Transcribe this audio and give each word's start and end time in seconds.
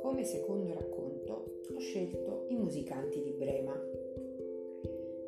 Come 0.00 0.22
secondo 0.22 0.72
racconto 0.72 1.32
ho 1.74 1.78
scelto 1.80 2.44
i 2.50 2.54
musicanti 2.54 3.20
di 3.20 3.32
Brema. 3.32 3.72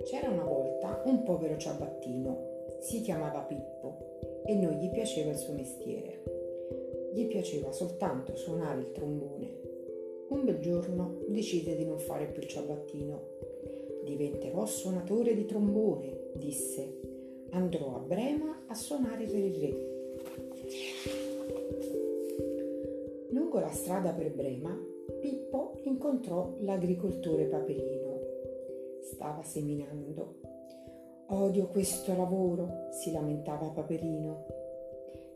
C'era 0.05 0.31
una 0.31 0.45
volta 0.45 1.03
un 1.07 1.25
povero 1.25 1.57
ciabattino, 1.57 2.77
si 2.79 3.01
chiamava 3.01 3.41
Pippo 3.41 4.21
e 4.45 4.55
non 4.55 4.75
gli 4.75 4.89
piaceva 4.91 5.33
il 5.33 5.39
suo 5.39 5.55
mestiere. 5.55 6.23
Gli 7.13 7.27
piaceva 7.27 7.73
soltanto 7.73 8.37
suonare 8.37 8.79
il 8.79 8.93
trombone. 8.93 9.59
Un 10.29 10.45
bel 10.45 10.61
giorno 10.61 11.19
decise 11.27 11.75
di 11.75 11.85
non 11.85 11.99
fare 11.99 12.27
più 12.27 12.43
il 12.43 12.49
ciabattino. 12.49 13.23
Diventerò 14.05 14.65
suonatore 14.67 15.35
di 15.35 15.47
trombone, 15.47 16.31
disse. 16.35 17.12
Andrò 17.55 17.97
a 17.97 17.99
Brema 17.99 18.65
a 18.69 18.75
suonare 18.75 19.27
per 19.27 19.39
il 19.39 19.55
re. 19.61 19.91
Lungo 23.29 23.59
la 23.59 23.71
strada 23.71 24.13
per 24.13 24.33
Brema, 24.33 24.75
Pippo 25.21 25.75
incontrò 25.83 26.55
l'agricoltore 26.61 27.45
Paperino. 27.45 28.21
Stava 29.03 29.43
seminando. 29.43 30.37
Odio 31.27 31.67
questo 31.67 32.17
lavoro, 32.17 32.89
si 32.91 33.13
lamentava 33.13 33.69
Paperino. 33.69 34.47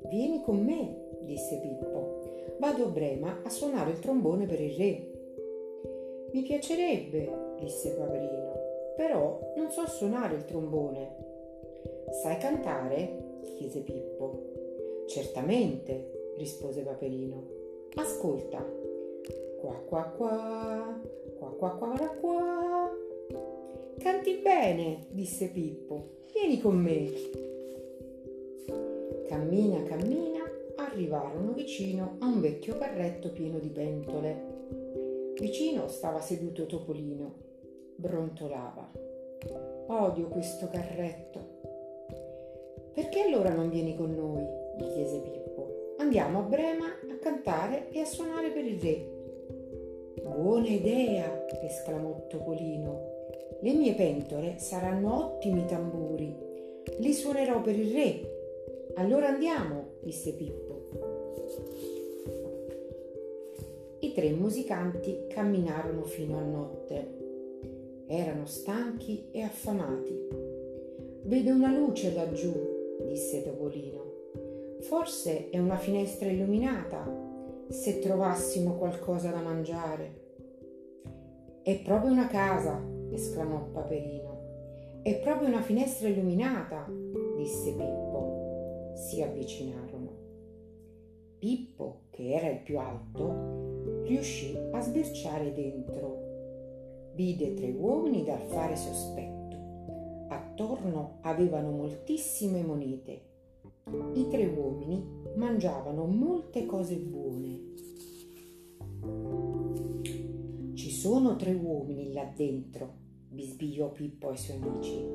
Vieni 0.08 0.40
con 0.42 0.64
me, 0.64 1.18
disse 1.20 1.60
Pippo. 1.60 2.56
Vado 2.58 2.84
a 2.84 2.88
Brema 2.88 3.42
a 3.44 3.50
suonare 3.50 3.90
il 3.90 3.98
trombone 3.98 4.46
per 4.46 4.60
il 4.62 4.74
re. 4.74 5.10
Mi 6.32 6.40
piacerebbe, 6.40 7.58
disse 7.60 7.90
Paperino, 7.90 8.52
però 8.96 9.52
non 9.54 9.68
so 9.70 9.86
suonare 9.86 10.34
il 10.36 10.46
trombone. 10.46 11.34
Sai 12.22 12.38
cantare? 12.38 13.40
chiese 13.56 13.80
Pippo. 13.80 15.04
Certamente, 15.06 16.32
rispose 16.36 16.82
Paperino. 16.82 17.42
Ascolta. 17.94 18.64
Qua 19.60 19.74
qua 19.86 20.02
qua, 20.16 21.00
qua 21.38 21.50
qua 21.50 21.70
qua 21.76 22.16
qua. 22.20 22.90
Canti 23.98 24.36
bene, 24.36 25.06
disse 25.10 25.48
Pippo. 25.48 26.24
Vieni 26.32 26.60
con 26.60 26.76
me. 26.76 27.10
Cammina, 29.26 29.82
cammina, 29.82 30.44
arrivarono 30.76 31.52
vicino 31.52 32.16
a 32.20 32.26
un 32.26 32.40
vecchio 32.40 32.76
carretto 32.78 33.30
pieno 33.30 33.58
di 33.58 33.68
pentole. 33.68 35.34
Vicino 35.38 35.88
stava 35.88 36.20
seduto 36.20 36.66
Topolino. 36.66 37.34
Brontolava. 37.96 38.90
Odio 39.88 40.28
questo 40.28 40.68
carretto. 40.68 41.75
Perché 42.96 43.20
allora 43.20 43.50
non 43.50 43.68
vieni 43.68 43.94
con 43.94 44.14
noi? 44.14 44.42
gli 44.78 44.90
chiese 44.94 45.18
Pippo. 45.18 45.96
Andiamo 45.98 46.38
a 46.38 46.42
Brema 46.44 46.86
a 46.86 47.18
cantare 47.20 47.90
e 47.90 48.00
a 48.00 48.06
suonare 48.06 48.48
per 48.48 48.64
il 48.64 48.80
re. 48.80 49.06
Buona 50.22 50.68
idea, 50.68 51.44
esclamò 51.62 52.24
Topolino. 52.26 53.26
Le 53.60 53.74
mie 53.74 53.92
pentole 53.92 54.54
saranno 54.56 55.26
ottimi 55.26 55.66
tamburi. 55.66 56.34
Li 56.96 57.12
suonerò 57.12 57.60
per 57.60 57.78
il 57.78 57.92
re. 57.92 58.30
Allora 58.94 59.28
andiamo, 59.28 59.88
disse 60.00 60.32
Pippo. 60.32 60.88
I 63.98 64.12
tre 64.14 64.30
musicanti 64.30 65.26
camminarono 65.28 66.02
fino 66.04 66.38
a 66.38 66.42
notte. 66.42 68.04
Erano 68.06 68.46
stanchi 68.46 69.28
e 69.32 69.42
affamati. 69.42 70.28
Vedo 71.24 71.50
una 71.50 71.76
luce 71.76 72.14
laggiù, 72.14 72.75
disse 73.06 73.42
Topolino. 73.42 74.14
Forse 74.80 75.50
è 75.50 75.58
una 75.58 75.76
finestra 75.76 76.28
illuminata. 76.28 77.24
Se 77.68 77.98
trovassimo 77.98 78.74
qualcosa 78.74 79.30
da 79.30 79.40
mangiare. 79.40 80.24
È 81.62 81.80
proprio 81.80 82.12
una 82.12 82.28
casa, 82.28 82.80
esclamò 83.10 83.70
Paperino. 83.72 85.00
È 85.02 85.18
proprio 85.18 85.48
una 85.48 85.62
finestra 85.62 86.08
illuminata, 86.08 86.86
disse 87.36 87.70
Pippo. 87.70 88.92
Si 88.94 89.22
avvicinarono. 89.22 90.10
Pippo, 91.38 92.02
che 92.10 92.32
era 92.32 92.48
il 92.48 92.60
più 92.60 92.78
alto, 92.78 94.02
riuscì 94.04 94.56
a 94.72 94.80
sbirciare 94.80 95.52
dentro. 95.52 97.12
Vide 97.14 97.54
tre 97.54 97.70
uomini 97.70 98.24
dal 98.24 98.42
fare 98.42 98.76
sospetto. 98.76 99.35
Attorno 100.58 101.18
avevano 101.20 101.70
moltissime 101.70 102.62
monete. 102.62 103.20
I 104.14 104.26
tre 104.30 104.46
uomini 104.46 105.04
mangiavano 105.34 106.06
molte 106.06 106.64
cose 106.64 106.96
buone. 106.96 107.74
Ci 110.72 110.90
sono 110.90 111.36
tre 111.36 111.52
uomini 111.52 112.10
là 112.14 112.24
dentro, 112.34 112.90
bisbigliò 113.28 113.92
Pippo 113.92 114.30
ai 114.30 114.38
suoi 114.38 114.56
amici. 114.56 115.06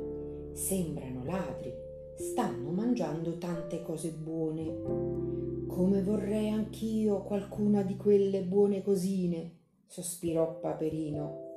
Sembrano 0.53 1.23
ladri, 1.25 1.73
stanno 2.17 2.69
mangiando 2.69 3.39
tante 3.39 3.81
cose 3.81 4.11
buone. 4.11 5.65
Come 5.65 6.03
vorrei 6.03 6.49
anch'io 6.49 7.23
qualcuna 7.23 7.81
di 7.81 7.97
quelle 7.97 8.43
buone 8.43 8.83
cosine, 8.83 9.55
sospirò 9.87 10.59
Paperino. 10.59 11.55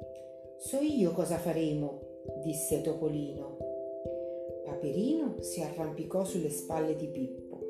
So 0.57 0.79
io 0.79 1.13
cosa 1.13 1.37
faremo, 1.37 2.01
disse 2.43 2.81
Topolino. 2.81 3.64
Paperino 4.75 5.37
si 5.39 5.63
arrampicò 5.63 6.25
sulle 6.25 6.51
spalle 6.51 6.97
di 6.97 7.07
Pippo. 7.07 7.61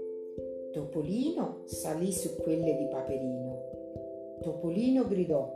Topolino 0.73 1.61
salì 1.67 2.11
su 2.11 2.35
quelle 2.37 2.77
di 2.77 2.89
Paperino. 2.89 4.39
Topolino 4.41 5.07
gridò 5.07 5.47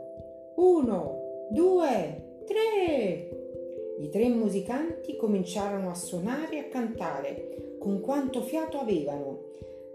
uno, 0.57 1.47
due, 1.49 2.41
tre. 2.45 3.29
I 3.97 4.09
tre 4.09 4.29
musicanti 4.29 5.15
cominciarono 5.17 5.89
a 5.89 5.95
suonare 5.95 6.55
e 6.55 6.59
a 6.59 6.67
cantare 6.67 7.77
con 7.79 7.99
quanto 7.99 8.41
fiato 8.41 8.77
avevano. 8.77 9.39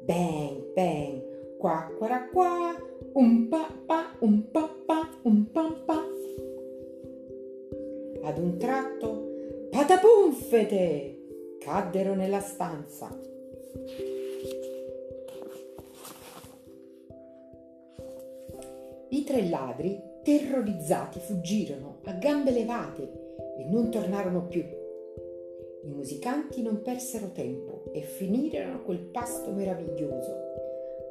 Bang, 0.03 0.73
bang, 0.73 1.57
qua, 1.57 1.89
qua, 1.97 2.29
qua, 2.33 2.77
un 3.13 3.49
pa 3.49 3.69
un 4.19 4.51
pa 4.51 4.75
pa, 4.85 5.09
un 5.23 5.51
pa 5.53 5.83
pa. 5.87 6.05
Ad 8.25 8.39
un 8.39 8.57
tratto, 8.59 9.29
patapunfete, 9.71 11.14
caddero 11.65 12.15
nella 12.15 12.41
stanza. 12.41 13.09
I 19.09 19.25
tre 19.25 19.49
ladri, 19.49 19.99
terrorizzati, 20.23 21.21
fuggirono 21.21 22.01
a 22.05 22.13
gambe 22.13 22.51
levate 22.51 23.03
e 23.57 23.65
non 23.65 23.91
tornarono 23.91 24.47
più. 24.47 24.61
I 24.61 25.89
musicanti 25.89 26.61
non 26.61 26.83
persero 26.83 27.33
tempo 27.33 27.85
e 27.93 28.03
finirono 28.03 28.83
quel 28.83 28.99
pasto 28.99 29.51
meraviglioso. 29.51 30.33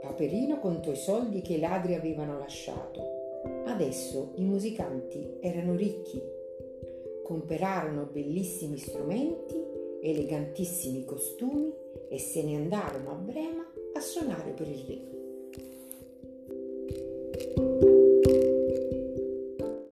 Paperino 0.02 0.59
contò 0.59 0.92
i 0.92 0.96
soldi 0.96 1.42
che 1.42 1.53
i 1.53 1.59
ladri 1.59 1.96
avevano 1.96 2.38
lasciato. 2.38 3.42
Adesso 3.66 4.34
i 4.36 4.44
musicanti 4.44 5.38
erano 5.40 5.74
ricchi. 5.75 6.22
Comperarono 7.24 8.08
bellissimi 8.12 8.78
strumenti, 8.78 9.62
elegantissimi 10.03 11.06
costumi 11.06 11.74
e 12.09 12.19
se 12.19 12.44
ne 12.44 12.58
andarono 12.58 13.12
a 13.12 13.16
Brema 13.16 13.66
a 13.96 14.00
suonare 14.02 14.52
per 14.52 14.68
il 14.68 14.84
re. 14.86 15.12